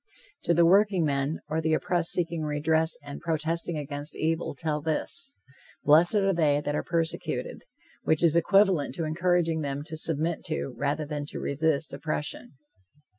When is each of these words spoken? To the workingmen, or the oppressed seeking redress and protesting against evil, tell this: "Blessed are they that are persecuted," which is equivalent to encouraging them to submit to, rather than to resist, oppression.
To 0.45 0.55
the 0.55 0.65
workingmen, 0.65 1.41
or 1.47 1.61
the 1.61 1.75
oppressed 1.75 2.09
seeking 2.09 2.41
redress 2.41 2.97
and 3.03 3.21
protesting 3.21 3.77
against 3.77 4.17
evil, 4.17 4.55
tell 4.55 4.81
this: 4.81 5.35
"Blessed 5.83 6.15
are 6.15 6.33
they 6.33 6.59
that 6.59 6.73
are 6.75 6.81
persecuted," 6.81 7.61
which 8.01 8.23
is 8.23 8.35
equivalent 8.35 8.95
to 8.95 9.03
encouraging 9.05 9.61
them 9.61 9.83
to 9.83 9.95
submit 9.95 10.43
to, 10.45 10.73
rather 10.75 11.05
than 11.05 11.27
to 11.27 11.39
resist, 11.39 11.93
oppression. 11.93 12.53